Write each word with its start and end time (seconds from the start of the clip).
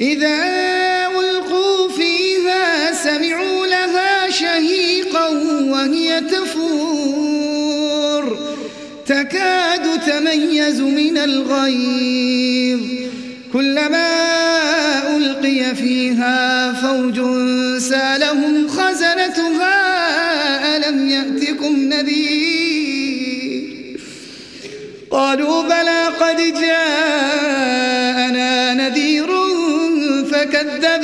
إذا 0.00 0.36
ألقوا 1.06 1.88
فيها 1.88 2.92
سمعوا 2.92 3.66
لها 3.66 4.30
شهيقا 4.30 5.28
وهي 5.70 6.20
تفور. 6.20 7.66
تكاد 9.06 10.00
تميز 10.06 10.80
من 10.80 11.18
الغيظ. 11.18 12.80
كلما 13.52 15.16
ألقي 15.16 15.74
فيها 15.74 16.72
فوج 16.72 17.20
سألهم 17.80 18.68
خزنتها 18.68 19.76
ألم 20.76 21.08
يأتكم 21.08 21.76
نذير؟ 21.76 22.86
قالوا 25.10 25.62
بلى 25.62 26.04
قد 26.20 26.36
جاءنا 26.36 27.95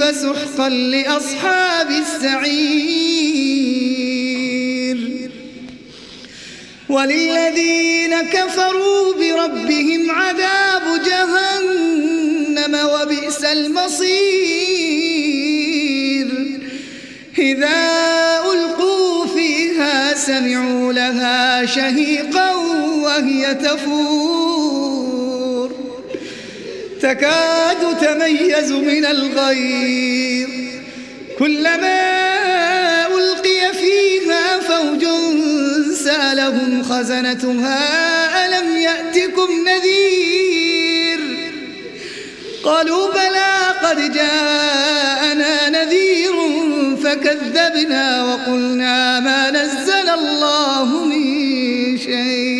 فسحقا 0.00 0.68
لأصحاب 0.68 1.90
السعير 1.90 3.30
وللذين 6.88 8.20
كفروا 8.22 9.14
بربهم 9.14 10.10
عذاب 10.10 10.82
جهنم 11.06 12.78
وبئس 12.92 13.44
المصير 13.44 14.10
إذا 17.38 18.00
ألقوا 18.52 19.26
فيها 19.26 20.14
سمعوا 20.14 20.92
لها 20.92 21.66
شهيقا 21.66 22.54
وهي 23.04 23.54
تفور 23.54 24.29
تكاد 27.02 27.98
تميز 28.00 28.72
من 28.72 29.04
الغيظ 29.04 30.48
كلما 31.38 32.00
ألقي 33.06 33.72
فيها 33.80 34.60
فوج 34.60 35.04
سألهم 35.94 36.82
خزنتها 36.82 37.78
ألم 38.46 38.76
يأتكم 38.76 39.48
نذير؟ 39.68 41.20
قالوا 42.64 43.12
بلى 43.12 43.52
قد 43.82 44.12
جاءنا 44.12 45.68
نذير 45.68 46.32
فكذبنا 47.04 48.24
وقلنا 48.24 49.20
ما 49.20 49.50
نزل 49.50 50.08
الله 50.08 51.04
من 51.04 51.98
شيء. 51.98 52.59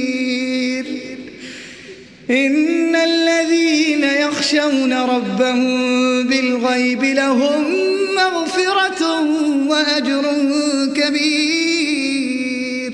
إن 2.31 2.95
الذين 2.95 4.03
يخشون 4.03 4.93
ربهم 4.93 6.27
بالغيب 6.27 7.03
لهم 7.03 7.63
مغفرة 8.15 9.21
وأجر 9.67 10.23
كبير. 10.95 12.93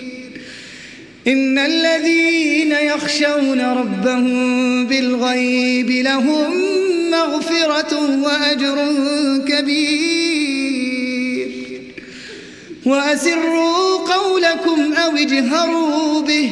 إن 1.27 1.57
الذين 1.57 2.71
يخشون 2.71 3.61
ربهم 3.61 4.87
بالغيب 4.87 5.91
لهم 5.91 6.53
مغفرة 7.11 8.21
وأجر 8.23 8.93
كبير. 9.47 10.67
وأسروا 12.85 13.97
قولكم 13.97 14.93
أو 14.93 15.17
اجهروا 15.17 16.21
به. 16.21 16.51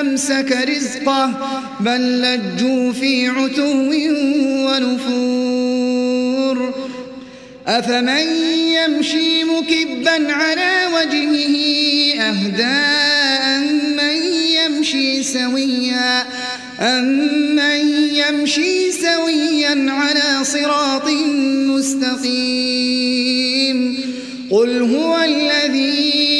أمسك 0.00 0.58
رزقه 0.68 1.30
بل 1.80 2.22
لجوا 2.22 2.92
في 2.92 3.28
عتو 3.28 3.92
ونفور. 4.66 6.74
أفمن 7.66 8.26
يمشي 8.74 9.44
مكبا 9.44 10.32
على 10.32 10.86
وجهه 10.94 11.56
أهداء 12.20 13.58
من 13.96 14.16
يمشي 14.52 15.22
سويا؟ 15.22 16.24
أمن 16.80 17.80
يمشي 18.14 18.92
سويا 18.92 19.86
على 19.90 20.44
صراط 20.44 21.08
مستقيم؟ 21.66 23.20
قل 24.50 24.82
هو 24.82 25.18
الذي 25.18 26.39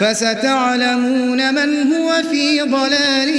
فستعلمون 0.00 1.54
من 1.54 1.70
هو 1.92 2.22
في 2.30 2.60
ضلال 2.60 3.30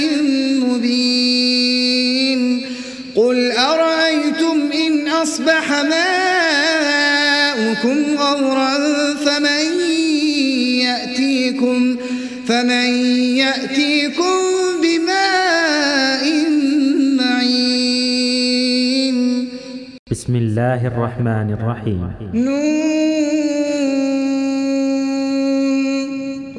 مبين. 0.60 2.40
قل 3.16 3.52
أرأيتم 3.52 4.70
إن 4.86 5.08
أصبح 5.08 5.82
ماؤكم 5.92 7.18
غورا 8.18 8.74
فمن 9.14 9.64
يأتيكم 10.86 11.96
فمن 12.46 12.88
يأتيكم 13.44 14.38
بماء 14.82 16.24
معين. 17.20 19.16
بسم 20.10 20.36
الله 20.36 20.86
الرحمن 20.86 21.48
الرحيم. 21.58 22.00
نون 22.34 23.10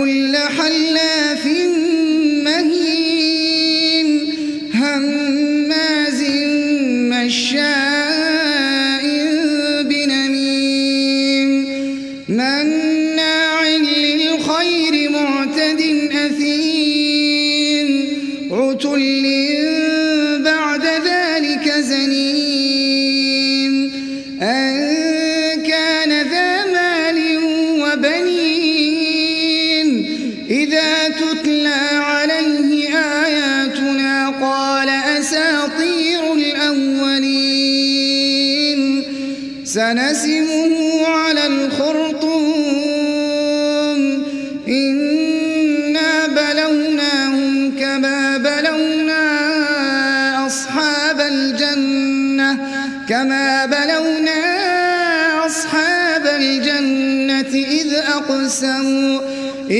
كل 0.00 0.36
حلاف 0.36 1.46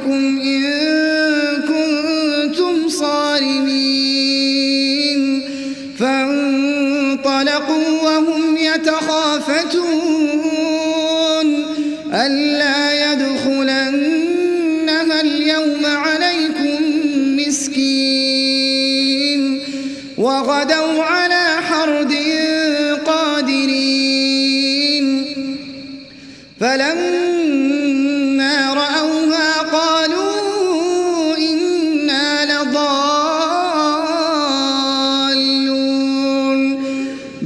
حرثكم 0.00 0.39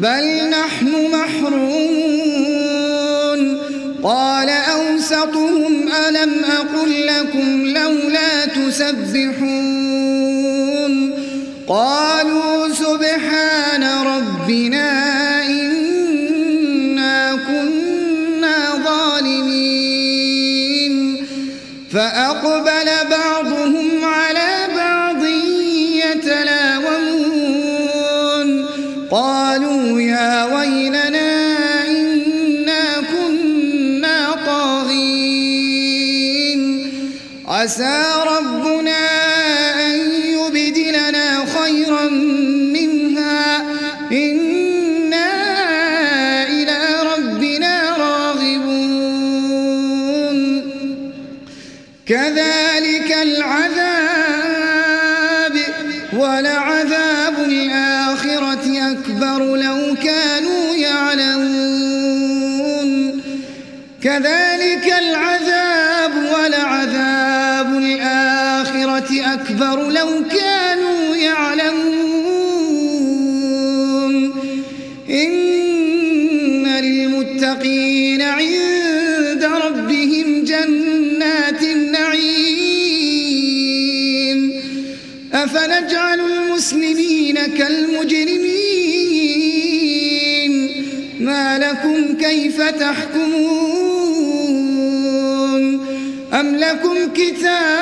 بل 0.05 0.49
نحن 0.49 0.91
محرومون. 1.11 1.75
قال 4.03 4.49
أوسطهم 4.49 5.89
ألم 6.07 6.45
أقل 6.45 7.05
لكم 7.05 7.65
لولا 7.65 8.45
تسبحون؟ 8.45 9.85
قالوا 11.67 12.24
لكم 97.17 97.74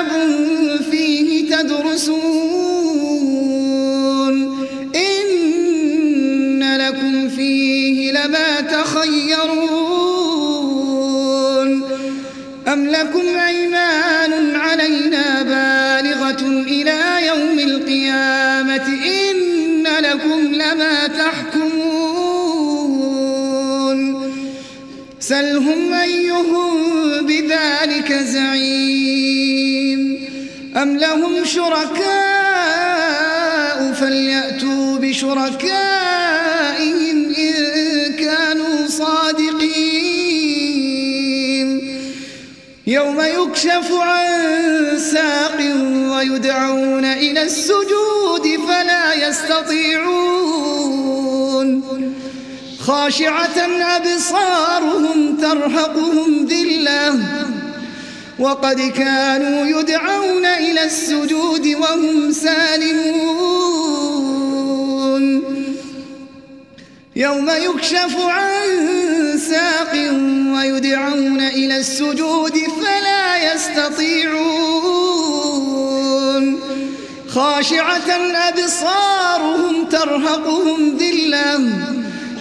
أم 30.83 30.97
لهم 30.97 31.45
شركاء 31.45 32.03
فليأتوا 33.93 34.97
بشركائهم 34.97 35.73
إن 37.37 38.13
كانوا 38.13 38.87
صادقين 38.87 40.33
يوم 42.87 43.21
يكشف 43.21 43.91
عن 43.91 44.99
ساق 45.11 45.57
ويدعون 46.15 47.05
إلى 47.05 47.43
السجود 47.43 48.59
فلا 48.67 49.13
يستطيعون 49.27 50.53
خاشعة 52.79 53.57
أبصارهم 53.97 55.37
ترهقهم 55.37 56.45
ذلة 56.45 57.42
وقد 58.43 58.81
كانوا 58.81 59.79
يدعون 59.79 60.45
إلى 60.45 60.83
السجود 60.83 61.67
وهم 61.67 62.31
سالمون. 62.31 63.23
يوم 67.15 67.49
يكشف 67.49 68.15
عن 68.19 68.53
ساق 69.49 69.93
ويدعون 70.55 71.39
إلى 71.39 71.77
السجود 71.77 72.57
فلا 72.81 73.53
يستطيعون. 73.53 74.83
خاشعة 77.29 78.11
أبصارهم 78.49 79.85
ترهقهم 79.85 80.97
ذلة. 80.97 81.71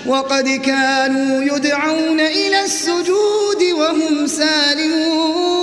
وقد 0.06 0.48
كانوا 0.48 1.42
يدعون 1.42 2.20
إلى 2.20 2.64
السجود 2.64 3.62
وهم 3.72 4.26
سالمون. 4.26 5.61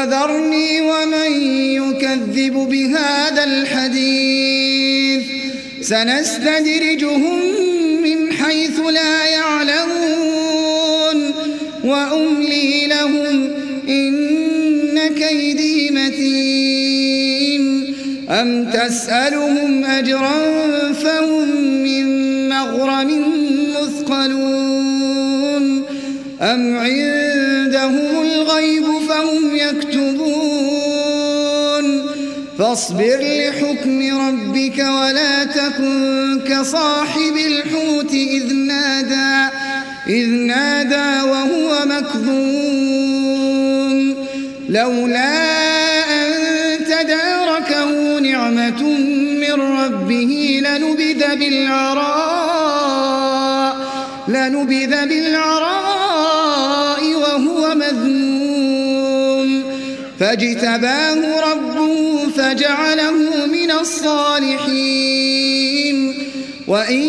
فذرني 0.00 0.80
ومن 0.80 1.32
يكذب 1.52 2.52
بهذا 2.52 3.44
الحديث. 3.44 5.22
سنستدرجهم 5.80 7.38
من 8.02 8.32
حيث 8.32 8.80
لا 8.80 9.26
يعلمون. 9.26 11.34
وأملي 11.84 12.86
لهم 12.86 13.50
إن 13.88 14.98
كيدي 15.08 15.90
متين. 15.90 17.94
أم 18.30 18.70
تسألهم 18.70 19.84
أجرا 19.84 20.92
فهم 20.92 21.48
من 21.84 22.48
مغرم 22.48 23.32
مثقلون. 23.70 25.84
أم 26.40 26.76
عندهم 26.76 28.22
الغيب 28.22 28.84
فهم 29.08 29.56
يكتبون. 29.56 29.89
فاصبر 32.60 33.18
لحكم 33.20 33.98
ربك 34.20 34.78
ولا 34.78 35.44
تكن 35.44 36.40
كصاحب 36.48 37.36
الحوت 37.46 38.12
إذ 38.14 38.54
نادى 38.54 39.50
إذ 40.06 40.28
نادى 40.28 41.22
وهو 41.30 41.86
مكذوم 41.86 43.00
لولا 44.68 45.30
أن 46.22 46.30
تداركه 46.84 48.18
نعمة 48.18 48.82
من 49.40 49.60
ربه 49.60 50.62
لنبذ 50.64 51.36
بالعراء 51.36 52.60
لنبذ 54.28 55.06
بالعراء 55.08 57.02
وهو 57.14 57.74
مذموم. 57.74 58.20
فاجتباه 60.20 61.40
ربه 61.50 61.69
فجعله 62.50 63.46
من 63.46 63.70
الصالحين. 63.70 64.78
وإن 66.66 67.02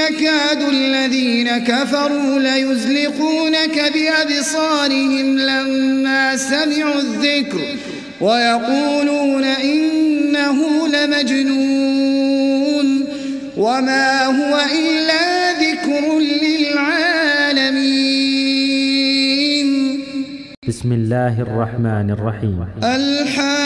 يكاد 0.00 0.62
الذين 0.68 1.58
كفروا 1.58 2.38
ليزلقونك 2.38 3.92
بأبصارهم 3.94 5.38
لما 5.38 6.36
سمعوا 6.36 7.00
الذكر 7.00 7.60
ويقولون 8.20 9.44
إنه 9.44 10.88
لمجنون. 10.88 12.06
وما 13.56 14.24
هو 14.24 14.60
إلا 14.80 15.52
ذكر 15.52 16.18
للعالمين. 16.18 16.86
بسم 20.68 20.92
الله 20.92 21.40
الرحمن 21.40 22.10
الرحيم. 22.10 22.66
الحاقة 22.84 23.65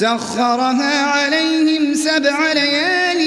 سخرها 0.00 1.02
عليهم 1.02 1.94
سبع 1.94 2.52
ليال 2.52 3.20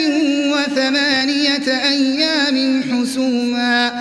وثمانية 0.54 1.68
أيام 1.90 2.84
حسوما 2.84 3.92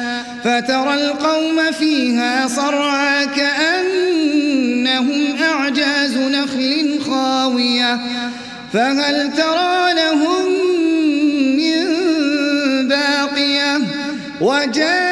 فترى 0.44 0.94
القوم 0.94 1.72
فيها 1.72 2.48
صرعا 2.48 3.24
كأنهم 3.24 4.62
أعجاز 5.42 6.16
نخل 6.16 7.00
خاوية 7.06 8.00
فهل 8.72 9.32
ترى 9.32 9.94
لهم 9.94 10.52
من 11.56 11.84
باقية 12.88 13.80
وجاء 14.40 15.11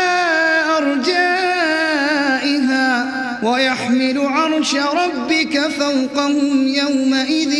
عرش 4.41 4.75
ربك 4.75 5.67
فوقهم 5.79 6.67
يومئذ 6.67 7.53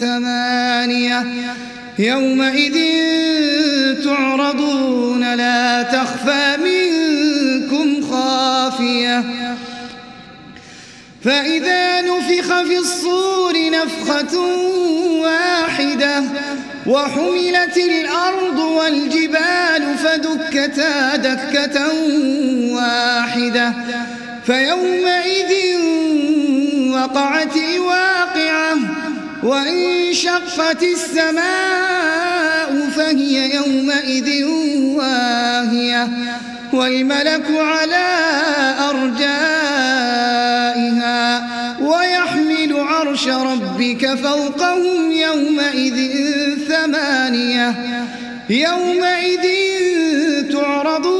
ثمانية. 0.00 1.26
يومئذ 1.98 2.76
تعرضون 4.04 5.34
لا 5.34 5.82
تخفى 5.82 6.56
منكم 6.64 8.10
خافية. 8.10 9.24
فإذا 11.24 12.00
نفخ 12.00 12.62
في 12.62 12.78
الصور 12.78 13.54
نفخة 13.70 14.38
واحدة 15.22 16.22
وحملت 16.86 17.76
الأرض 17.76 18.58
والجبال 18.58 19.96
فدكتا 19.98 21.16
دكة 21.16 21.88
واحدة. 22.74 23.74
فيومئذ 24.50 25.52
وقعت 26.92 27.56
الواقعة 27.56 28.76
وانشقت 29.42 30.82
السماء 30.82 32.70
فهي 32.96 33.54
يومئذ 33.54 34.44
واهية 34.96 36.08
والملك 36.72 37.46
على 37.50 38.08
أرجائها 38.90 39.40
ويحمل 41.80 42.76
عرش 42.76 43.28
ربك 43.28 44.14
فوقهم 44.14 45.12
يومئذ 45.12 45.98
ثمانية 46.68 47.74
يومئذ 48.50 49.46
تعرضون 50.52 51.19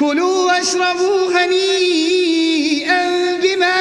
كلوا 0.00 0.52
واشربوا 0.52 1.30
هنيئا 1.34 3.02
بما 3.42 3.76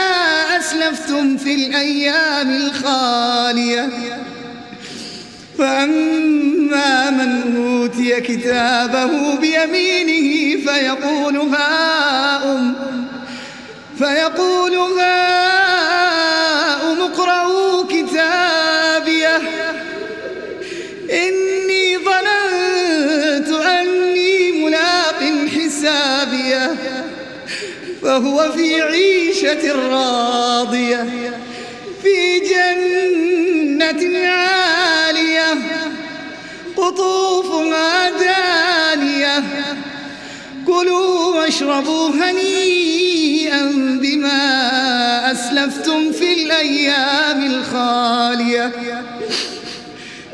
أسلفتم 0.58 1.38
في 1.38 1.54
الأيام 1.54 2.52
الخالية. 2.52 3.90
فأما 5.58 7.10
من 7.10 7.56
أوتي 7.66 8.22
كتابه 8.22 9.36
بيمينه 9.36 10.62
فيقول 10.66 11.38
هاؤم 11.38 12.76
فيقول 13.98 14.76
هاؤم 15.00 15.65
فهو 28.06 28.52
في 28.52 28.82
عيشة 28.82 29.74
راضية 29.90 31.34
في 32.04 32.40
جنة 32.40 34.28
عالية 34.28 35.54
قطوفها 36.78 38.10
دانية 38.10 39.44
كلوا 40.68 41.36
واشربوا 41.36 42.10
هنيئا 42.10 43.72
بما 44.02 45.32
أسلفتم 45.32 46.12
في 46.12 46.34
الأيام 46.34 47.46
الخالية. 47.46 48.72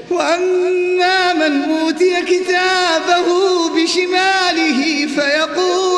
وأما 0.10 1.34
من 1.34 1.64
أوتي 1.72 2.22
كتابه 2.22 3.28
بشماله 3.70 5.08
فيقول 5.16 5.91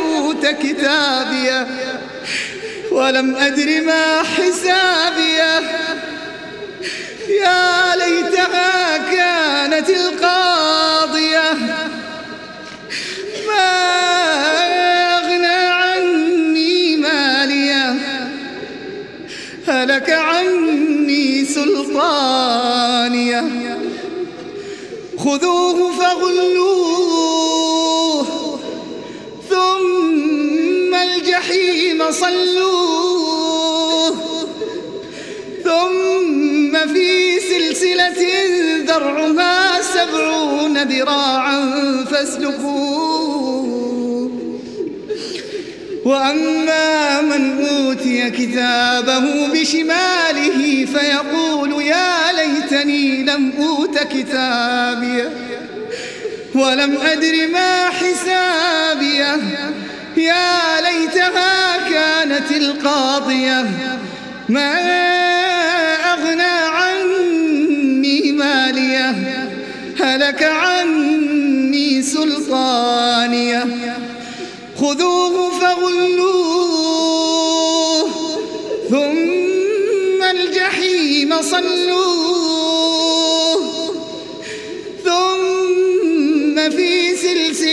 أوت 0.00 0.46
كتابيه 0.46 1.66
ولم 2.90 3.36
أدر 3.36 3.80
ما 3.80 4.22
حسابيه 4.22 5.60
يا 7.28 7.96
ليتها 7.96 8.96
كانت 8.96 9.90
القاضية 9.90 11.52
ما 13.48 13.70
أغنى 15.18 15.46
عني 15.56 16.96
مالية 16.96 17.94
هلك 19.68 20.10
عني 20.10 21.44
سلطانية 21.44 23.44
خذوه 25.18 25.92
فغلوه 25.98 26.93
الجحيم 32.08 32.12
صلوه. 32.12 34.10
ثم 35.64 36.92
في 36.92 37.40
سلسلة 37.40 38.22
ذرعها 38.86 39.82
سبعون 39.82 40.82
ذراعا 40.82 41.60
فاسلكوه. 42.10 43.64
وأما 46.04 47.20
من 47.20 47.66
أوتي 47.66 48.30
كتابه 48.30 49.46
بشماله 49.52 50.86
فيقول 50.86 51.82
يا 51.82 52.32
ليتني 52.32 53.22
لم 53.22 53.52
أوت 53.58 53.98
كتابيه 53.98 55.30
ولم 56.54 56.96
أدر 56.96 57.48
ما 57.52 57.90
حسابيه. 57.90 59.40
يا 60.16 60.80
ليتها 60.80 61.76
كانت 61.90 62.50
القاضية. 62.50 63.66
ما 64.48 64.74
أغنى 66.12 66.42
عني 66.42 68.32
مالية 68.32 69.14
هلك 70.00 70.42
عني 70.42 72.02
سلطانية. 72.02 73.66
خذوه 74.76 75.50
فغلوه 75.60 76.54
ثم 78.90 80.22
الجحيم 80.22 81.42
صلوه. 81.42 82.04
ثم 85.04 86.70
في 86.70 87.03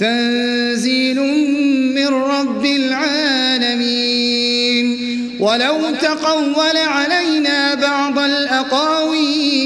تنزيل 0.00 1.20
من 1.94 2.06
رب 2.06 2.64
العالمين. 2.64 4.20
ولو 5.40 5.76
تقول 6.00 6.76
علينا 6.76 7.74
بعض 7.74 8.18
الأقاويل 8.18 9.60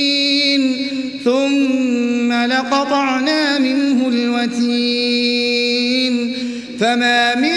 ثم 1.25 2.33
لقطعنا 2.33 3.59
منه 3.59 4.07
الوتين. 4.07 5.57
فما 6.79 7.35
منكم 7.35 7.56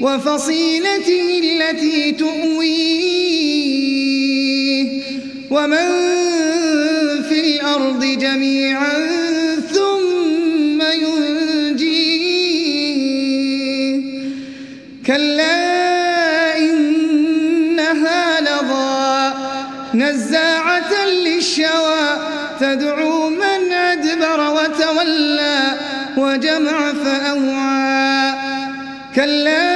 وفصيلته 0.00 1.40
التي 1.44 2.12
تؤويه. 2.12 3.16
ومن 5.50 5.88
في 7.28 7.40
الأرض 7.40 8.04
جميعا 8.04 9.06
ثم 9.72 10.82
ينجيه. 10.82 12.16
كلا 15.06 16.58
إنها 16.58 18.40
لظى 18.40 19.34
نزاعة 19.94 21.06
للشوى. 21.06 22.18
تدعو 22.60 23.30
من 23.30 23.72
أدبر 23.72 24.50
وتولى 24.50 25.60
وجمع 26.16 26.92
فأوعى. 26.92 28.34
كلا 29.14 29.75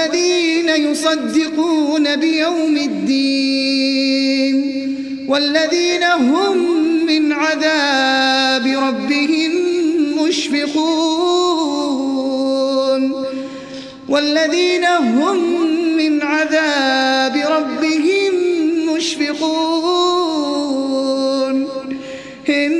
والذين 0.00 0.68
يصدقون 0.68 2.16
بيوم 2.16 2.76
الدين 2.76 4.56
والذين 5.28 6.02
هم 6.02 6.58
من 7.06 7.32
عذاب 7.32 8.66
ربهم 8.66 9.52
مشفقون 10.22 10.80
والذين 14.08 14.84
هم 14.84 15.36
من 15.96 16.22
عذاب 16.22 17.36
ربهم 17.36 18.32
مشفقون 18.94 20.30
إن 22.48 22.79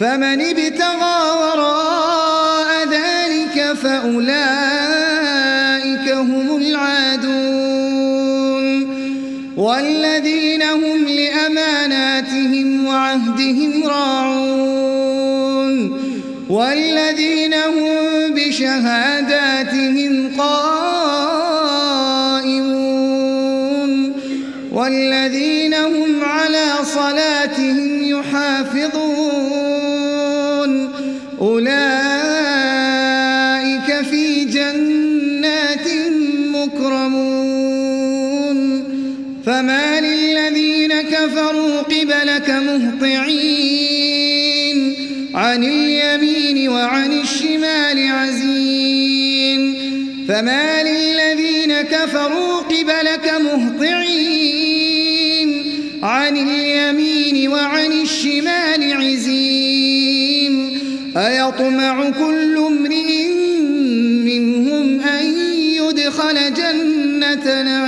فمن 0.00 0.40
ابتغى 0.40 1.30
وراء 1.40 2.88
ذلك 2.90 3.76
فأولئك 3.82 4.48
هم 6.12 6.56
العادون. 6.56 7.48
والذين 9.56 10.62
هم 10.62 11.08
لأماناتهم 11.08 12.86
وعهدهم 12.86 13.86
راعون. 13.86 14.88
والذين 16.50 17.54
هم 17.54 18.34
بشهاداتهم 18.34 20.12
قائمون. 20.38 21.08
والذين 24.72 25.74
هم 25.74 26.24
على 26.24 26.66
صلاتهم 26.84 27.47
فما 39.48 40.00
للذين 40.00 41.00
كفروا 41.00 41.80
قبلك 41.80 42.50
مهطعين. 42.50 43.68
عن 45.34 45.64
اليمين 45.64 46.68
وعن 46.68 47.12
الشمال 47.12 48.12
عزين. 48.12 49.74
فما 50.28 50.82
للذين 50.82 51.74
كفروا 51.80 52.60
قبلك 52.60 53.34
مهطعين. 53.40 54.68
عن 56.02 56.36
اليمين 56.36 57.48
وعن 57.48 57.92
الشمال 58.02 58.92
عزين. 58.92 60.78
أيطمع 61.16 62.10
كل 62.10 62.56
امرئ 62.56 63.28
منهم 64.24 65.00
أن 65.00 65.24
يدخل 65.74 66.54
جنة 66.54 67.62
نعيم. 67.62 67.87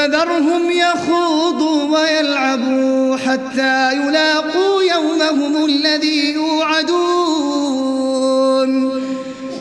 فذرهم 0.00 0.70
يخوضوا 0.70 1.98
ويلعبوا 1.98 3.16
حتى 3.16 3.92
يلاقوا 3.92 4.82
يومهم 4.82 5.64
الذي 5.64 6.32
يوعدون. 6.32 7.50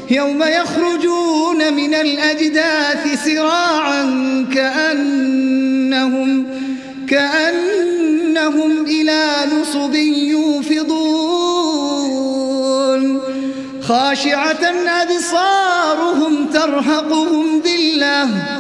يوم 0.10 0.43
يخرجون 0.43 1.73
من 1.73 1.93
الأجداث 1.93 3.23
سراعا 3.25 4.04
كأنهم 4.54 6.45
كأنهم 7.10 8.86
إلى 8.86 9.36
نصب 9.60 9.95
يوفضون. 9.95 11.19
خاشعة 13.82 14.73
أبصارهم 14.88 16.45
ترهقهم 16.54 17.62
ذلة. 17.65 18.59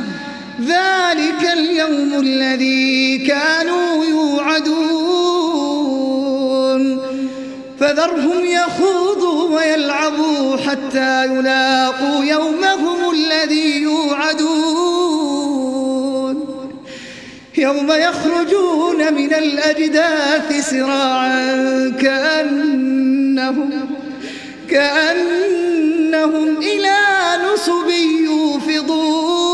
ذلك 0.69 1.41
اليوم 1.53 2.19
الذي 2.19 3.17
كانوا 3.17 4.05
يوعدون. 4.05 5.49
فذرهم 7.79 8.45
يخوضوا 8.45 9.57
ويلعبوا 9.57 10.57
حتى 10.57 11.25
يلاقوا 11.25 12.23
يومهم 12.23 13.11
الذي 13.13 13.81
يوعدون. 13.81 15.09
يوم 17.57 17.91
يخرجون 17.91 19.13
من 19.13 19.33
الأجداث 19.33 20.69
سراعا 20.69 21.93
كأنهم 22.01 23.69
كأنهم 24.69 26.57
إلى 26.57 26.97
نصب 27.45 27.89
يوفضون. 28.25 29.48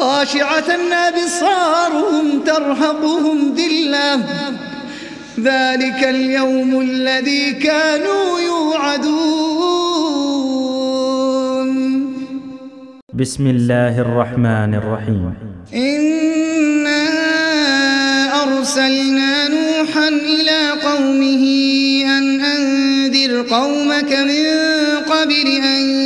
خاشعة 0.00 0.70
أبصارهم 1.08 2.40
ترهقهم 2.46 3.54
ذلة. 3.54 4.20
ذلك 5.40 6.04
اليوم 6.04 6.80
الذي 6.80 7.52
كانوا 7.52 8.40
يوعدون. 8.40 9.60
بسم 13.14 13.46
الله 13.46 14.00
الرحمن 14.00 14.74
الرحيم. 14.74 15.34
إنا 15.74 17.04
أرسلنا 18.42 19.48
نوحا 19.48 20.08
إلى 20.08 20.70
قومه 20.70 21.44
أن 22.18 22.40
أنذر 22.40 23.42
قومك 23.42 24.12
من 24.30 24.46
قبل 25.12 25.46
أن 25.64 25.99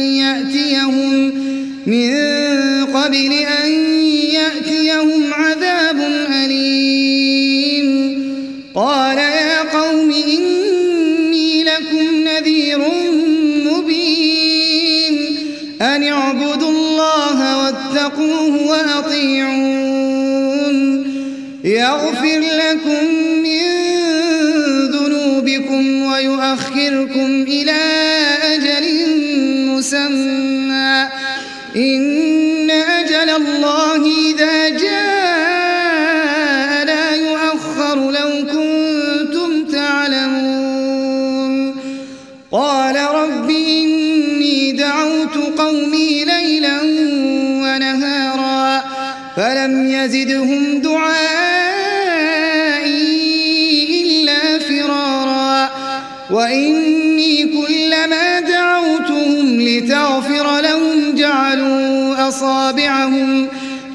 أصابعهم 62.44 63.48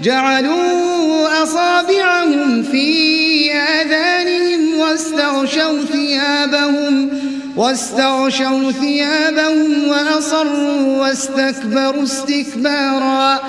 جعلوا 0.03 1.43
أصابعهم 1.43 2.63
في 2.63 3.51
آذانهم 3.53 4.79
واستغشوا 4.79 5.83
ثيابهم 5.91 7.09
واستغشوا 7.55 8.71
ثيابهم 8.71 9.87
وأصروا 9.87 10.97
واستكبروا 10.97 12.03
استكبارا. 12.03 13.39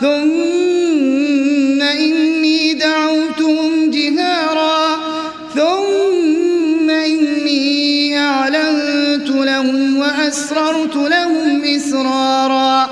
ثم 0.00 1.82
إني 1.82 2.74
دعوتهم 2.74 3.90
جهارا. 3.90 4.96
ثم 5.54 6.90
إني 6.90 8.18
أعلنت 8.18 9.28
لهم 9.28 9.98
وأسررت 9.98 10.96
لهم 10.96 11.62
إسرارا. 11.64 12.91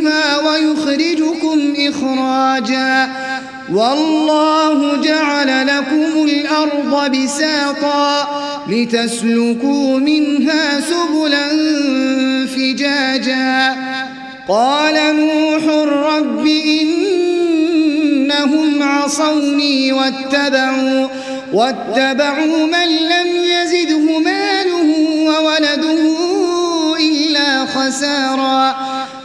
فيها 0.00 0.38
ويخرجكم 0.38 1.74
إخراجا. 1.78 3.08
والله 3.72 5.02
جعل 5.02 5.66
لكم 5.66 6.24
الأرض 6.24 7.16
بساطا 7.16 8.28
لتسلكوا 8.68 9.98
منها 9.98 10.80
سبلا 10.80 11.48
فجاجا. 12.46 13.76
قال 14.48 15.16
نوح 15.16 15.64
رب 15.86 16.46
إنهم 16.46 17.62
عصوني 18.82 19.92
واتبعوا 19.92 21.08
واتبعوا 21.52 22.66
من 22.66 22.86
لم 22.86 23.44
يزده 23.44 24.18
ماله 24.18 24.94
وولده 25.26 26.16
إلا 27.00 27.66
خسارا. 27.66 28.99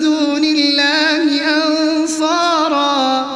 دون 0.00 0.44
الله 0.44 1.40
أنصارا 1.56 3.28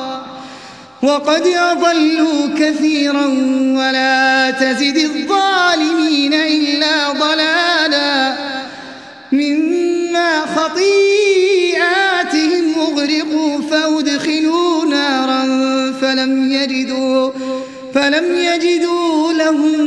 وقد 1.02 1.46
أضلوا 1.46 2.48
كثيرا 2.58 3.26
ولا 3.76 4.50
تزد 4.50 4.96
الظالمين 4.96 6.34
إلا 6.34 7.12
ضلالا 7.12 8.36
مما 9.32 10.40
خطيئاتهم 10.56 11.54
أغرقوا 12.80 13.60
فأدخلوا 13.70 14.41
فلم 16.12 16.52
يجدوا 16.52 17.30
فلم 17.94 18.24
يجدوا 18.36 19.32
لهم 19.32 19.80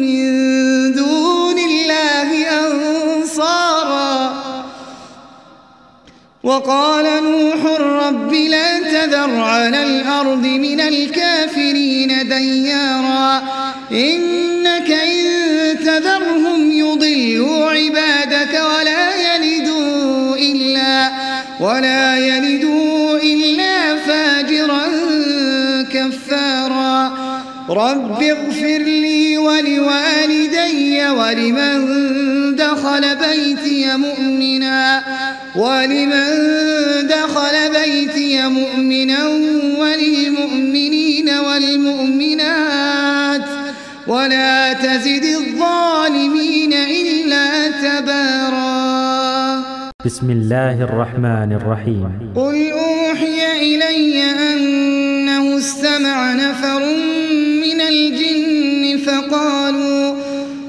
من 0.00 0.32
دون 0.94 1.58
الله 1.58 2.30
أنصارا. 2.66 4.42
وقال 6.42 7.04
نوح 7.04 7.80
رب 7.80 8.32
لا 8.32 8.78
تذر 8.78 9.40
على 9.40 9.82
الأرض 9.82 10.46
من 10.46 10.80
الكافرين 10.80 12.28
ديارا 12.28 13.42
إنك 13.92 14.90
إن 14.90 15.24
تذرهم 15.84 16.72
يضلوا 16.72 17.70
عبادك 17.70 18.54
ولا 18.54 19.34
يلدوا 19.34 20.36
إلا 20.36 21.10
ولا 21.60 22.18
يلدوا 22.18 22.51
رب 27.72 28.22
اغفر 28.22 28.78
لي 28.78 29.38
ولوالدي 29.38 31.08
ولمن 31.08 31.76
دخل 32.56 33.16
بيتي 33.16 33.96
مؤمنا 33.96 35.02
ولمن 35.56 36.28
دخل 37.08 37.56
بيتي 37.80 38.48
مؤمنا 38.48 39.26
وللمؤمنين 39.80 41.28
والمؤمنات 41.46 42.82
ولا 44.06 44.72
تزد 44.72 45.24
الظالمين 45.24 46.72
إلا 46.72 47.70
تبارا. 47.84 48.82
بسم 50.04 50.30
الله 50.30 50.82
الرحمن 50.82 51.52
الرحيم. 51.52 52.32
قل 52.36 52.70
أوحي 52.70 53.38
إلي 53.60 54.22
أنه 54.22 55.58
استمع 55.58 56.32
نفر 56.32 57.01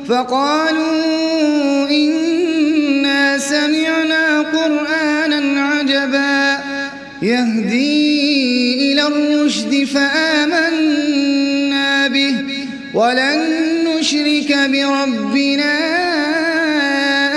فقالوا 0.09 1.89
إنا 1.89 3.37
سمعنا 3.37 4.41
قرآنا 4.41 5.61
عجبا 5.61 6.59
يهدي 7.21 8.91
إلى 8.91 9.07
الرشد 9.07 9.83
فآمنا 9.93 11.27
به 12.07 12.35
ولن 12.93 13.39
نشرك 13.87 14.57
بربنا 14.69 15.73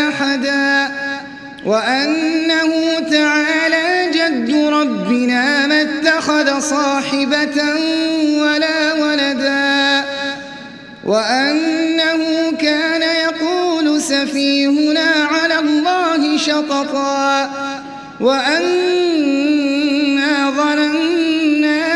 أحدا 0.08 0.88
وأنه 1.64 3.00
تعالى 3.10 4.10
جد 4.12 4.54
ربنا 4.54 5.66
ما 5.66 5.82
اتخذ 5.82 6.60
صاحبة 6.60 7.62
ولا 8.38 8.92
ولدا 8.92 9.65
وأنه 11.06 12.50
كان 12.60 13.02
يقول 13.02 14.00
سفيهنا 14.02 15.10
على 15.30 15.58
الله 15.58 16.36
شططا 16.38 17.50
وأنا 18.20 19.36
ظننا 20.50 21.86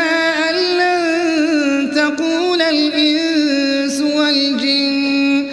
أن 0.49 0.55
لن 0.79 1.91
تقول 1.95 2.61
الإنس 2.61 4.01
والجن 4.01 5.47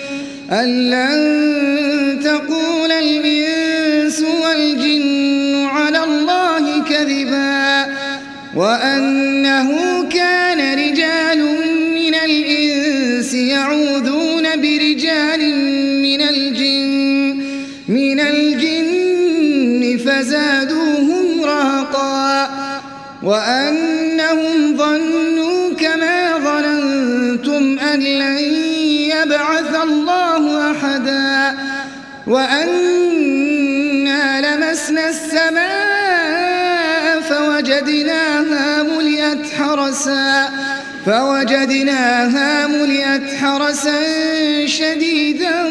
أن 0.52 0.90
لن 0.90 2.20
تقول 2.24 2.92
الإنس 2.92 4.22
والجن 4.22 5.66
على 5.66 6.04
الله 6.04 6.84
كذبا 6.84 7.86
وأنه 8.56 9.27
يعوذون 13.58 14.44
برجال 14.62 15.42
من 16.02 16.20
الجن 16.22 16.88
من 17.88 18.20
الجن 18.20 19.98
فزادوهم 20.06 21.44
رهقا 21.44 22.50
وأنهم 23.22 24.76
ظنوا 24.76 25.74
كما 25.74 26.38
ظننتم 26.38 27.78
أن 27.78 28.00
لن 28.00 28.38
يبعث 29.14 29.72
الله 29.82 30.70
أحدا. 30.70 31.58
وأنا 32.26 34.22
لمسنا 34.46 35.08
السماء 35.08 37.04
فوجدناها 37.20 38.82
ملئت 38.82 39.44
حرسا. 39.58 40.48
فوجدناها 41.08 42.66
ملئت 42.66 43.34
حرسا 43.40 44.00
شديدا 44.66 45.64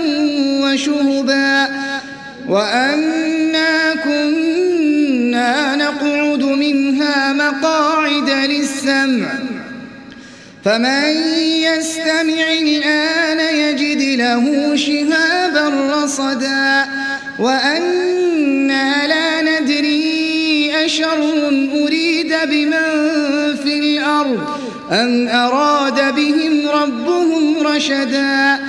وشهبا. 0.63 1.67
وأنا 2.49 3.95
كنا 4.03 5.75
نقعد 5.75 6.43
منها 6.43 7.33
مقاعد 7.33 8.29
للسمع. 8.29 9.27
فمن 10.65 11.13
يستمع 11.69 12.47
الآن 12.61 13.39
يجد 13.55 14.19
له 14.19 14.75
شهابا 14.75 15.93
رصدا. 15.93 16.85
وأنا 17.39 19.07
لا 19.07 19.41
ندري 19.41 20.71
أشر 20.85 21.29
أريد 21.83 22.33
بمن 22.49 22.87
في 23.63 23.79
الأرض. 23.79 24.66
أم 24.91 25.27
أراد 25.27 26.15
بهم 26.15 26.69
ربهم 26.69 27.67
رشدا 27.67 28.59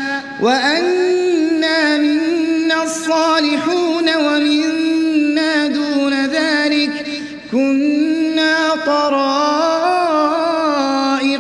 وأنا 0.43 1.97
منا 1.97 2.83
الصالحون 2.83 4.16
ومنا 4.16 5.66
دون 5.66 6.27
ذلك 6.27 7.07
كنا 7.53 8.57
طرائق 8.87 9.79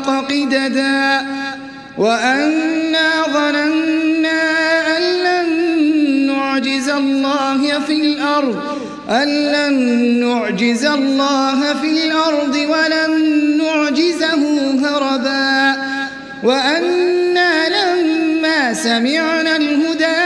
قددا 0.06 1.26
وأنا 1.98 3.22
ظننا 3.32 4.42
أن 4.96 5.02
لن 5.02 5.48
نعجز 6.26 6.88
الله 6.88 7.80
في 7.86 7.92
الأرض 7.92 8.67
أن 9.10 9.28
لن 9.28 9.74
نعجز 10.20 10.84
الله 10.84 11.74
في 11.74 12.06
الأرض 12.06 12.54
ولن 12.56 13.12
نعجزه 13.58 14.42
هربا 14.84 15.76
وأنا 16.42 17.68
لما 17.68 18.74
سمعنا 18.74 19.56
الهدى 19.56 20.16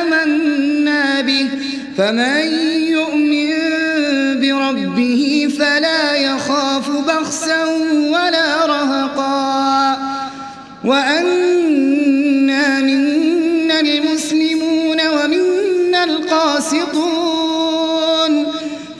آمنا 0.00 1.20
به 1.20 1.48
فمن 1.98 2.67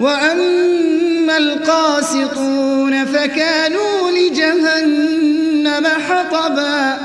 وأما 0.00 1.36
القاسطون 1.36 3.04
فكانوا 3.04 4.10
لجهنم 4.10 5.86
حطبا. 6.08 6.98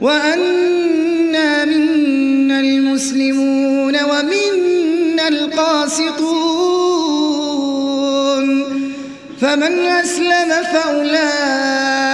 وأنا 0.00 1.64
منا 1.64 2.60
المسلمون 2.60 3.96
ومنا 4.04 5.28
القاسطون. 5.28 6.64
فمن 9.40 9.86
أسلم 9.86 10.50
فأولئك 10.72 12.13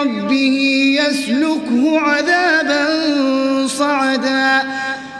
ربه 0.00 0.58
يسلكه 1.00 2.00
عذابا 2.00 2.86
صعدا. 3.66 4.62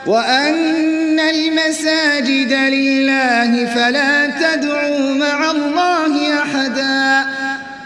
وأن 0.06 1.20
المساجد 1.20 2.52
لله 2.52 3.66
فلا 3.74 4.26
تدعوا 4.26 5.14
مع 5.14 5.50
الله 5.50 6.42
أحدا. 6.42 7.26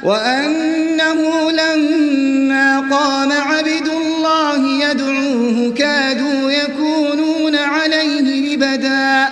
وأنه 0.02 1.50
لما 1.50 2.80
قام 2.90 3.32
عبد 3.32 3.88
الله 3.88 4.90
يدعوه 4.90 5.74
كادوا 5.74 6.50
يكونون 6.50 7.56
عليه 7.56 8.54
لبدا. 8.54 9.28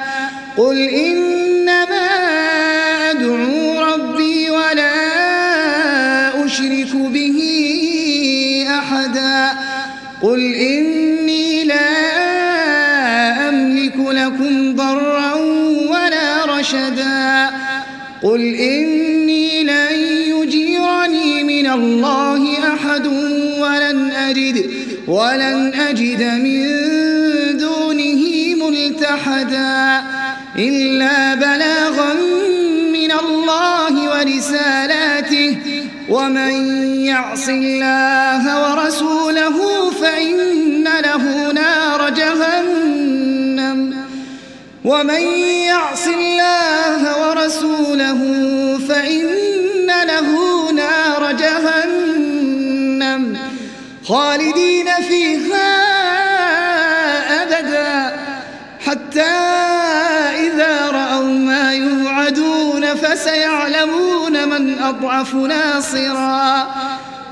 قل 0.57 0.79
إنما 0.79 1.10
ولن 25.11 25.75
أجد 25.75 26.23
من 26.23 26.63
دونه 27.57 28.23
ملتحدا 28.55 30.03
إلا 30.59 31.35
بلاغا 31.35 32.15
من 32.93 33.13
الله 33.13 33.95
ورسالاته. 34.11 35.57
ومن 36.09 36.53
يعص 37.05 37.49
الله 37.49 38.43
ورسوله 38.63 39.91
فإن 39.91 40.85
له 40.85 41.53
نار 41.53 42.11
جهنم. 42.11 43.95
ومن 44.85 45.23
يعص 45.67 46.07
الله 46.07 47.03
ورسوله 47.29 48.21
فإن 48.89 49.27
خالدين 54.11 54.87
فيها 55.09 55.71
أبدا 57.43 58.17
حتى 58.87 59.31
إذا 60.47 60.91
رأوا 60.91 61.39
ما 61.39 61.75
يوعدون 61.75 62.95
فسيعلمون 62.95 64.49
من 64.49 64.79
أضعف 64.79 65.35
ناصرا 65.35 66.75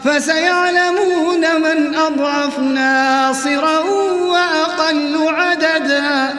فسيعلمون 0.04 1.40
من 1.40 1.94
أضعف 1.94 2.58
ناصرا 2.58 3.78
وأقل 4.20 5.16
عددا 5.28 6.34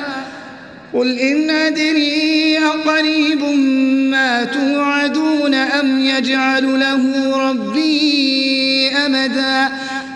قل 0.93 1.19
إن 1.19 1.49
أدري 1.49 2.59
أقريب 2.65 3.43
ما 4.11 4.43
توعدون 4.43 5.53
أم 5.55 5.99
يجعل 5.99 6.79
له 6.79 7.33
ربي 7.49 8.91
أمدا 9.05 9.69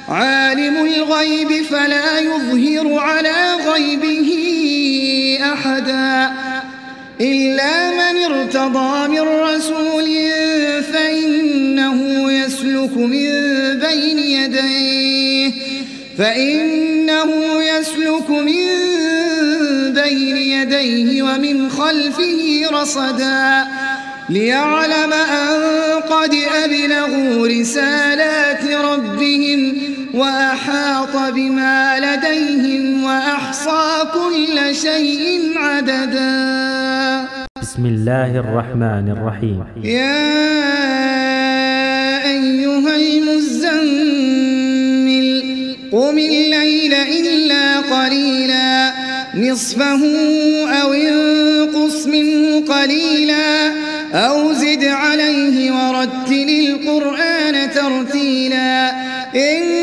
عالم 0.10 0.78
الغيب 0.86 1.66
فلا 1.66 2.20
يظهر 2.20 2.99
على 2.99 3.54
غيبه 3.68 4.30
أحدا 5.54 6.34
إلا 7.22 7.91
من 7.91 8.24
ارتضى 8.24 9.08
من 9.08 9.22
رسول 9.22 10.06
فإنه 10.93 12.32
يسلك 12.32 12.97
من 12.97 13.30
بين 13.80 14.20
يديه 14.20 15.51
فإنه 16.18 17.64
يسلك 17.64 18.30
من 18.30 18.68
بين 19.93 20.38
يديه 20.38 21.24
ومن 21.24 21.70
خلفه 21.70 22.62
رصدا 22.72 23.68
ليعلم 24.30 25.14
أن 25.14 25.62
قد 26.01 26.36
أبلغوا 26.64 27.47
رسالات 27.47 28.66
ربهم 28.66 29.93
وأحاط 30.14 31.34
بما 31.34 31.99
لديهم 31.99 33.03
وأحصى 33.03 33.84
كل 34.14 34.76
شيء 34.76 35.51
عددا. 35.55 37.28
بسم 37.61 37.86
الله 37.86 38.39
الرحمن 38.39 39.09
الرحيم. 39.09 39.64
يا 39.84 40.24
أيها 42.26 42.95
المزمل 42.95 44.07
قم 45.91 46.18
الليل 46.18 46.93
إلا 46.93 47.80
قليلا. 47.80 48.93
نصفه 49.36 50.01
أو 50.82 50.93
انقص 50.93 52.07
منه 52.07 52.66
قليلا. 52.66 53.72
أو 54.14 54.53
زد 54.53 54.84
عليه 54.84 55.72
ورتل 55.72 56.49
القرآن 56.49 57.72
ترتيلا. 57.72 58.91
إنا 59.36 59.83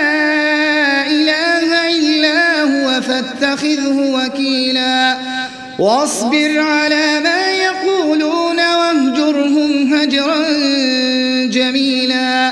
إله 1.07 1.89
إلا 1.97 2.61
هو 2.61 3.01
فاتخذه 3.01 3.97
وكيلا. 3.97 5.17
واصبر 5.79 6.59
على 6.59 7.19
ما 7.23 7.51
يقولون 7.51 8.57
واهجرهم 8.57 9.93
هجرا 9.93 10.45
جميلا. 11.45 12.51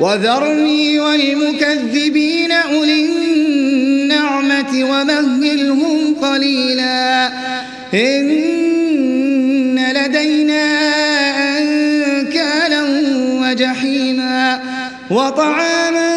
وذرني 0.00 1.00
والمكذبين 1.00 2.52
أولي 2.52 3.04
النعمة 3.04 4.72
ومهلهم 4.74 6.14
قليلا. 6.22 7.30
إن 7.94 8.32
لدينا 9.94 10.64
أنكالا 11.58 12.82
وجحيما. 13.42 14.60
وطعاما 15.10 16.16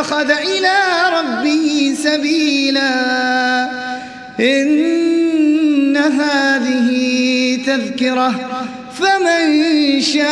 اتخذ 0.00 0.30
إلى 0.30 0.76
ربه 1.18 1.94
سبيلا. 2.02 2.90
إن 4.40 5.96
هذه 5.96 6.90
تذكرة 7.66 8.34
فمن 8.98 10.00
شاء 10.00 10.30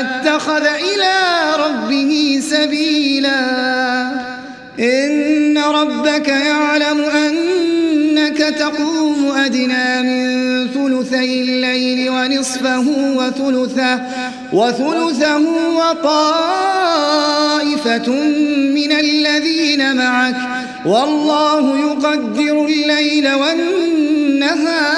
اتخذ 0.00 0.64
إلى 0.64 1.16
ربه 1.58 2.40
سبيلا. 2.50 3.40
إن 4.80 5.58
ربك 5.58 6.28
يعلم 6.28 7.00
أنك 7.00 7.31
تقوم 8.50 9.30
أدنى 9.36 10.02
من 10.02 10.68
ثلثي 10.68 11.42
الليل 11.42 12.10
ونصفه 12.10 12.84
وثلثه 13.16 14.00
وثلثه 14.52 15.42
وطائفة 15.76 16.92
من 18.74 18.92
الذين 18.92 19.96
معك 19.96 20.36
والله 20.86 21.78
يقدر 21.78 22.64
الليل 22.66 23.32
والنهار. 23.34 24.92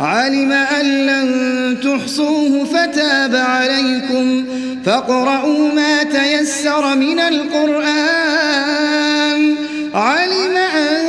علم 0.00 0.52
أن 0.52 0.86
لن 1.06 1.76
تحصوه 1.80 2.64
فتاب 2.64 3.36
عليكم. 3.36 4.44
فاقرؤوا 4.86 5.72
ما 5.72 6.02
تيسر 6.02 6.96
من 6.96 7.20
القرآن. 7.20 8.32
علم 9.94 10.56
أن 10.56 11.01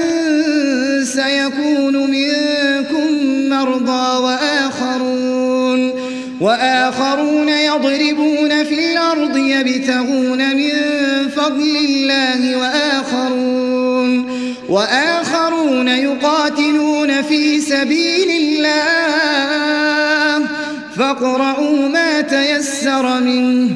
مرضى 3.66 4.24
وآخرون 4.24 5.92
وآخرون 6.42 7.50
يضربون 7.50 8.64
في 8.64 8.92
الأرض 8.92 9.38
يبتغون 9.38 10.56
من 10.56 10.72
فضل 11.36 11.78
الله 11.90 12.58
وآخرون 12.58 14.30
وآخرون 14.70 15.88
يقاتلون 15.88 17.22
في 17.22 17.62
سبيل 17.62 18.30
الله 18.30 18.74
فاقرؤوا 20.98 21.90
ما 21.90 22.22
تيسر 22.22 23.20
منه 23.20 23.76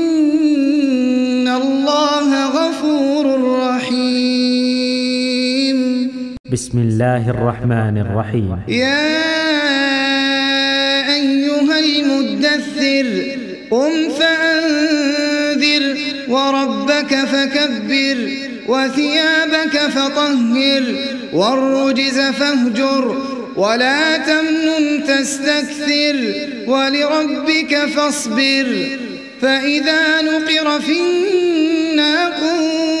بسم 6.51 6.79
الله 6.79 7.29
الرحمن 7.29 7.97
الرحيم 7.97 8.59
يا 8.67 9.07
أيها 11.13 11.79
المدثر 11.79 13.37
قم 13.71 14.09
فأنذر 14.19 15.97
وربك 16.29 17.15
فكبر 17.15 18.29
وثيابك 18.67 19.77
فطهر 19.77 20.83
والرجز 21.33 22.19
فاهجر 22.19 23.17
ولا 23.55 24.17
تمنن 24.17 25.03
تستكثر 25.03 26.33
ولربك 26.67 27.75
فاصبر 27.95 28.97
فإذا 29.41 30.21
نقر 30.21 30.79
في 30.79 30.99
الناقور 30.99 33.00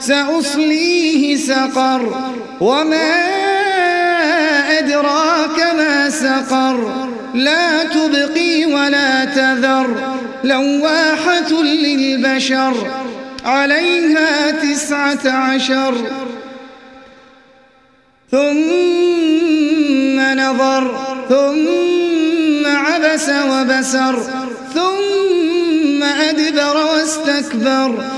سأصليه 0.00 1.36
سقر 1.36 2.32
وما 2.60 3.14
أدراك 4.78 5.58
ما 5.76 6.10
سقر. 6.10 7.08
لا 7.34 7.84
تبقي 7.84 8.64
ولا 8.64 9.24
تذر 9.24 10.16
لواحة 10.44 11.62
للبشر 11.62 12.74
عليها 13.44 14.50
تسعة 14.50 15.30
عشر. 15.30 15.94
ثم 18.30 20.20
نظر 20.20 20.98
ثم 21.28 22.66
عبس 22.66 23.28
وبسر 23.28 24.22
ثم 24.74 26.02
أدبر 26.02 26.76
واستكبر. 26.76 28.17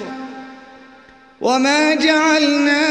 وما 1.41 1.93
جعلنا 1.93 2.81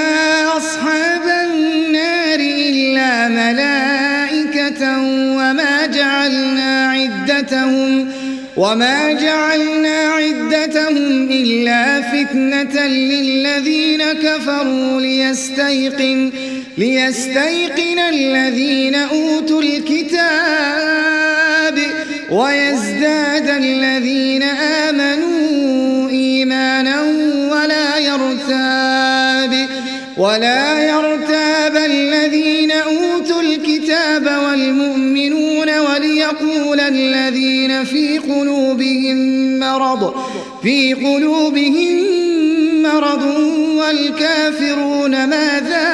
أصحاب 0.57 1.23
النار 1.45 2.41
إلا 2.41 3.29
ملائكة 3.29 4.99
وما 5.37 5.87
جعلنا 5.87 6.91
عدتهم 6.91 8.13
وما 8.57 9.13
جعلنا 9.13 9.99
عدتهم 9.99 11.29
إلا 11.31 12.01
فتنة 12.01 12.87
للذين 12.87 14.03
كفروا 14.03 15.01
ليستيقن 15.01 16.33
ليستيقن 16.79 17.99
الذين 17.99 18.95
أوتوا 18.95 19.63
الكتاب 19.63 20.91
ويزداد 22.31 23.49
الذين 23.49 24.43
آمنوا 24.43 26.11
إيمانا 26.11 27.20
ولا 30.21 30.83
يرتاب 30.83 31.77
الذين 31.77 32.71
أوتوا 32.71 33.43
الكتاب 33.43 34.31
والمؤمنون 34.45 35.79
وليقول 35.79 36.81
الذين 36.81 37.85
في 37.85 38.19
قلوبهم 38.19 39.17
مرض 39.59 40.15
في 40.63 40.95
قلوبهم 40.95 42.03
مرض 42.83 43.23
والكافرون 43.79 45.11
ماذا 45.27 45.89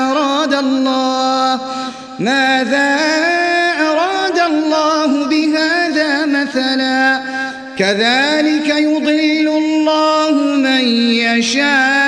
أراد 0.00 0.54
الله؟ 0.54 1.60
ماذا 2.18 2.96
أراد 3.80 4.38
الله 4.38 5.26
بهذا 5.26 6.26
مثلا؟ 6.26 7.20
كذلك 7.78 8.68
يضل 8.68 9.48
الله 9.48 10.32
من 10.42 10.84
يشاء. 11.14 12.07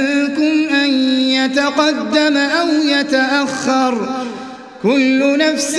يتقدم 1.71 2.37
أو 2.37 2.67
يتأخر. 2.67 4.25
كل 4.83 5.37
نفس 5.37 5.75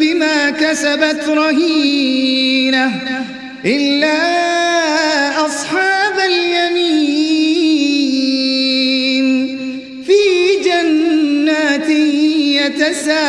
بما 0.00 0.50
كسبت 0.50 1.24
رهينة. 1.28 3.00
إلا 3.64 4.18
أصحاب 5.46 6.18
اليمين. 6.18 6.88
في 10.06 10.22
جنات 10.64 11.88
يتساءلون. 12.68 13.28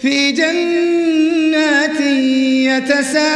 في 0.00 0.32
جنات 0.32 2.00
يتساءلون 2.80 3.30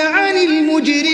عن 0.00 0.36
المجرمين. 0.36 1.13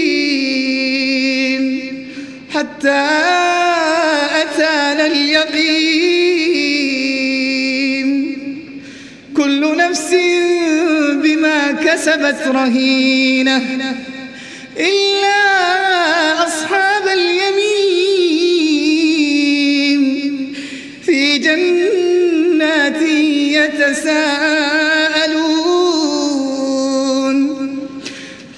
حتى 2.81 3.07
أتانا 4.41 5.05
اليقين. 5.07 5.91
كل 9.37 9.77
نفس 9.77 10.15
بما 11.23 11.71
كسبت 11.71 12.47
رهينة 12.47 13.61
إلا 14.77 15.37
أصحاب 16.47 17.07
اليمين. 17.07 17.71
في 21.05 21.37
جنات 21.37 23.01
يتساءلون 23.61 24.21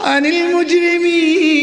عن 0.02 0.26
المجرمين. 0.26 1.53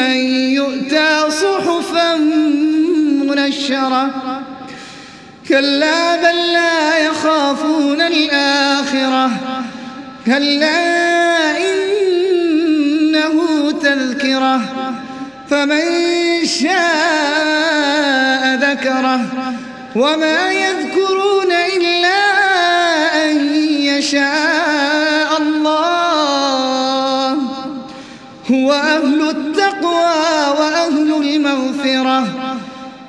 أن 0.00 0.16
يؤتى 0.52 1.30
صحفا 1.30 2.16
منشرة. 3.24 4.10
كلا 5.48 6.16
بل 6.16 6.52
لا 6.52 6.98
يخافون 6.98 8.00
الآخرة. 8.00 9.30
كلا 10.26 11.58
إنه 11.58 13.36
تذكرة. 13.82 14.60
فمن 15.50 15.84
شاء 16.44 16.74
ذكره. 18.54 19.20
وما 19.96 20.52
يذكرون 20.52 21.52
إلا 21.76 22.20
أن 23.24 23.54
يشاء. 23.64 24.47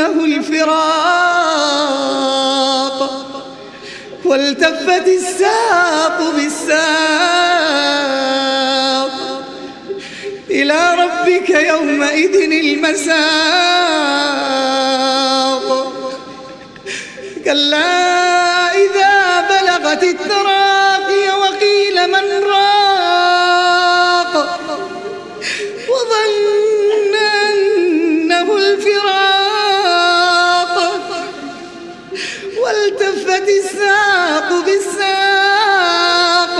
أنه 0.00 0.24
الفراق. 0.24 0.80
والتفت 4.24 5.06
الساق 5.08 6.32
بالساق. 6.36 6.80
إلى 10.50 10.94
ربك 10.94 11.50
يومئذ 11.50 12.34
المساق. 12.42 13.20
كلا 17.44 18.74
إذا 18.74 19.40
بلغت 19.40 20.02
التراقي 20.04 21.30
وقيل 21.40 22.06
من 22.08 22.44
راق. 22.50 24.34
وظن 25.88 27.14
أنه 27.50 28.56
الفراق. 28.56 29.19
والتفت 33.40 33.48
الساق 33.48 34.64
بالساق. 34.66 36.54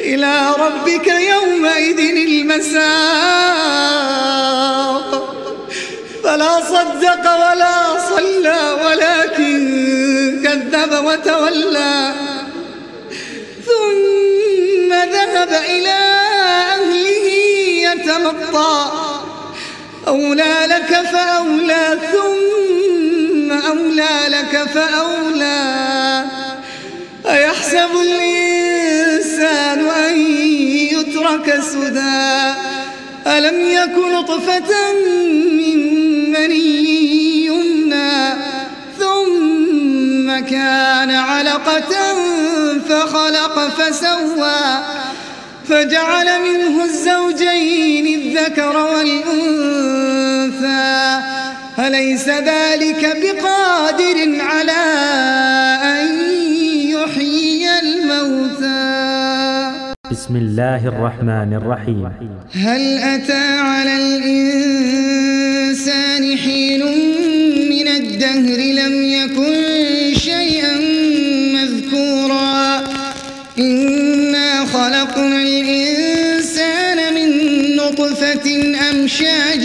إلى 0.00 0.54
ربك 0.58 1.06
يومئذ 1.06 1.98
المساق. 1.98 2.78
فلا 6.24 6.60
صدق 6.60 7.24
ولا 7.34 7.98
صلى 8.08 8.60
ولكن 8.84 9.58
كذب 10.44 10.92
وتولى. 11.04 12.14
ثم 13.66 14.90
ذهب 14.92 15.52
إلى 15.68 15.98
أهله 16.74 17.26
يتمطى. 17.88 18.76
أولى 20.08 20.54
لك 20.66 20.90
فأولى 21.12 21.98
ثم 22.12 22.77
أولى 23.66 24.18
لك 24.28 24.68
فأولى 24.74 26.24
أيحسب 27.26 27.90
الإنسان 28.02 29.80
أن 29.88 30.16
يترك 30.92 31.60
سدى 31.60 32.54
ألم 33.26 33.60
يكن 33.70 34.12
نطفة 34.12 34.92
من 34.92 35.98
مني 36.30 37.46
يمنى 37.46 38.34
ثم 38.98 40.46
كان 40.46 41.10
علقة 41.10 42.14
فخلق 42.88 43.68
فسوى 43.68 44.78
فجعل 45.68 46.42
منه 46.42 46.84
الزوجين 46.84 48.06
الذكر 48.20 48.76
والأنثى 48.76 49.68
أليس 51.78 52.28
ذلك 52.28 53.16
بقادر 53.22 54.40
على 54.40 54.84
أن 55.82 56.06
يحيي 56.90 57.66
الموتى؟ 57.80 58.88
بسم 60.10 60.36
الله 60.36 60.88
الرحمن 60.88 61.54
الرحيم. 61.54 62.10
هل 62.54 62.98
أتى 62.98 63.58
على 63.58 63.96
الإنسان 63.96 64.78
حين 66.38 66.82
من 67.70 67.88
الدهر 67.88 68.58
لم 68.80 69.02
يكن 69.02 69.54
شيئا 70.14 70.74
مذكورا؟ 71.54 72.84
إنا 73.58 74.66
خلقنا 74.66 75.42
الإنسان 75.42 77.14
من 77.14 77.30
نطفة 77.76 78.46
أمشاج 78.90 79.64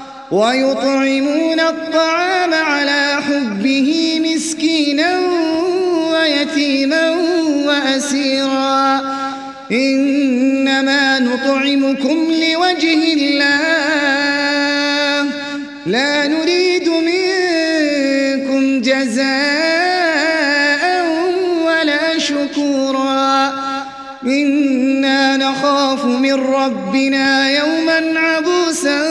ويطعمون 0.31 1.59
الطعام 1.59 2.53
على 2.53 3.17
حبه 3.27 4.21
مسكينا 4.25 5.19
ويتيما 6.11 7.09
وأسيرا. 7.65 9.01
إنما 9.71 11.19
نطعمكم 11.19 12.31
لوجه 12.31 13.13
الله. 13.13 13.51
لا 15.85 16.27
نريد 16.27 16.89
منكم 16.89 18.81
جزاء 18.81 19.31
ولا 21.65 22.17
شكورا. 22.17 23.51
إنا 24.25 25.37
نخاف 25.37 26.05
من 26.05 26.33
ربنا 26.33 27.49
يوما 27.49 28.19
عبوسا 28.19 29.10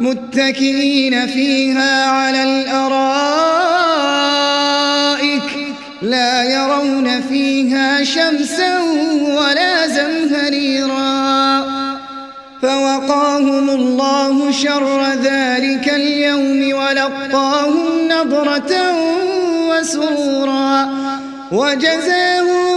متكئين 0.00 1.26
فيها 1.26 2.06
على 2.06 2.42
الأرائك 2.42 3.08
لا 6.02 6.42
يرون 6.42 7.20
فيها 7.20 8.04
شمسا 8.04 8.78
ولا 9.38 9.86
زمهريرا. 9.86 11.64
فوقاهم 12.62 13.70
الله 13.70 14.50
شر 14.50 15.04
ذلك 15.22 15.88
اليوم 15.94 16.78
ولقاهم 16.78 18.08
نضرة 18.08 18.72
وسرورا. 19.68 20.88
وجزاهم 21.52 22.68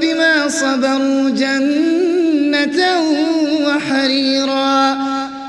بما 0.00 0.48
صبروا 0.48 1.30
جنة 1.30 3.00
وحريرا. 3.66 5.15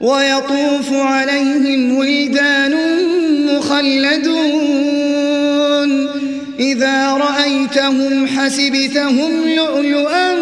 ويطوف 0.00 0.92
عليهم 0.92 1.96
ولدان 1.96 2.74
مخلدون. 3.46 4.74
إذا 6.60 7.10
رأيتهم 7.12 8.26
حسبتهم 8.26 9.30
لؤلؤا 9.56 10.34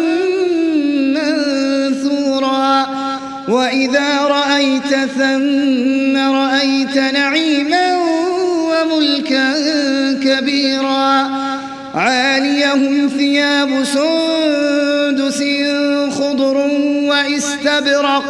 منثورا. 1.15 2.87
وإذا 3.47 4.21
رأيت 4.21 4.95
ثم 5.17 6.17
رأيت 6.17 6.97
نعيما 6.97 7.97
وملكا 8.69 9.53
كبيرا. 10.23 11.29
عاليهم 11.95 13.09
ثياب 13.17 13.83
سندس 13.83 15.43
خضر 16.17 16.57
وإستبرق. 17.09 18.29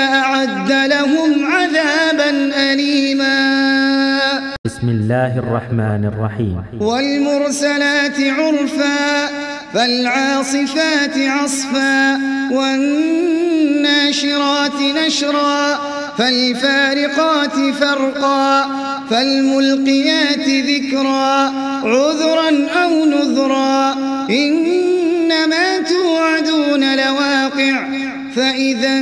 أعد 0.41 0.71
لهم 0.89 1.45
عذابا 1.45 2.29
أليما. 2.71 3.37
بسم 4.65 4.89
الله 4.89 5.39
الرحمن 5.39 6.05
الرحيم. 6.13 6.63
والمرسلات 6.79 8.19
عرفا 8.19 9.29
فالعاصفات 9.73 11.17
عصفا 11.17 12.19
والناشرات 12.51 14.01
نشرا 15.05 15.79
فالفارقات 16.17 17.55
فرقا 17.79 18.67
فالملقيات 19.09 20.47
ذكرا 20.49 21.51
عذرا 21.83 22.49
أو 22.83 23.05
نذرا. 23.05 23.95
إنما 24.29 25.77
توعدون 25.77 26.95
لواقع 26.95 27.75
فإذا 28.35 29.01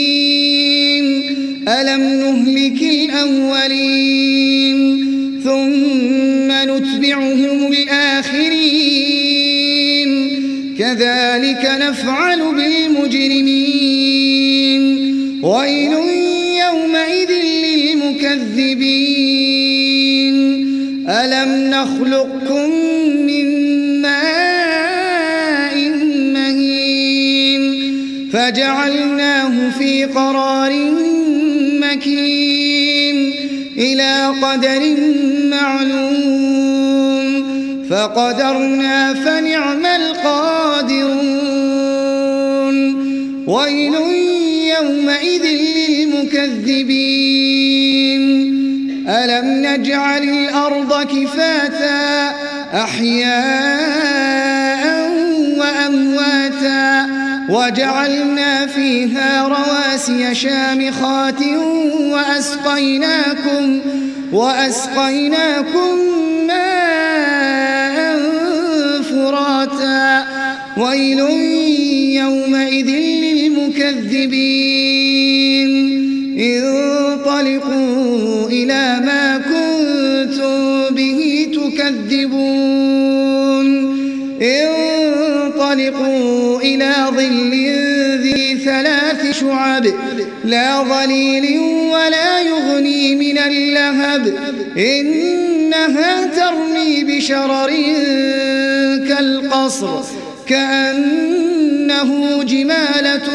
ألم 1.67 2.01
نهلك 2.01 2.81
الأولين 2.81 4.79
ثم 5.43 6.51
نتبعهم 6.51 7.71
الآخرين؟ 7.71 9.11
كذلك 10.79 11.71
نفعل 11.81 12.39
بالمجرمين. 12.55 13.51
ويل 15.43 15.93
يومئذ 16.65 17.31
للمكذبين. 17.65 18.65
ألم 21.09 21.69
نخلقكم 21.69 22.69
من 23.27 23.47
ماء 24.01 25.75
مهين؟ 26.33 27.63
فجعلناه 28.33 29.69
في 29.79 30.05
قرار 30.05 30.71
مكين 30.71 31.00
إلى 33.81 34.27
قدر 34.41 34.95
معلوم 35.49 37.25
فقدرنا 37.89 39.13
فنعم 39.13 39.85
القادرون. 39.85 41.31
ويل 43.47 43.93
يومئذ 44.79 45.45
للمكذبين. 45.89 46.91
ألم 49.09 49.47
نجعل 49.65 50.23
الأرض 50.23 51.03
كفاتا؟ 51.03 52.31
أحياء 52.73 54.50
وجعلنا 57.51 58.67
فيها 58.67 59.47
رواسي 59.47 60.35
شامخات 60.35 61.41
وأسقيناكم 61.99 63.79
وأسقيناكم 64.33 65.97
ماء 66.47 68.19
فراتا. 69.01 70.25
ويل 70.77 71.19
يومئذ 72.21 72.89
للمكذبين. 73.23 75.71
انطلقوا 76.39 78.47
إلى 78.47 78.99
ما 79.05 79.37
كنتم 79.37 80.95
به 80.95 81.47
تكذبون. 81.53 83.67
انطلقوا 84.41 86.40
شعب 89.51 89.85
لا 90.45 90.83
ظليل 90.83 91.59
ولا 91.93 92.41
يغني 92.41 93.15
من 93.15 93.37
اللهب. 93.37 94.33
إنها 94.77 96.25
ترمي 96.25 97.03
بشرر 97.03 97.71
كالقصر 99.07 100.03
كأنه 100.47 102.43
جمالة 102.43 103.27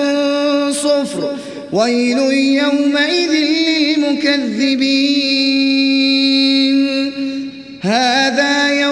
صفر. 0.70 1.36
ويل 1.72 2.18
يومئذ 2.62 3.32
للمكذبين. 3.78 4.86
هذا 7.82 8.68
يوم 8.68 8.85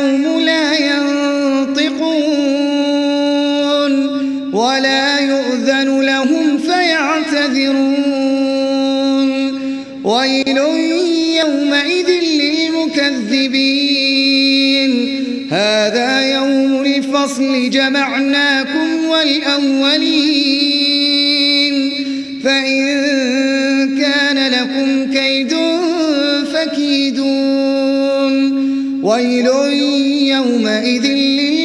فيعتذرون 7.65 9.28
ويل 10.05 10.59
يومئذ 11.39 12.11
للمكذبين. 12.41 13.55
هذا 15.51 16.35
يوم 16.35 16.82
الفصل 16.82 17.70
جمعناكم 17.70 19.05
والأولين. 19.05 20.15
فإن 22.45 22.85
كان 23.99 24.53
لكم 24.53 25.12
كيد 25.12 25.55
فكيدون. 26.53 28.35
ويل 29.03 29.47
يومئذ 30.28 31.07
للمكذبين. 31.07 31.65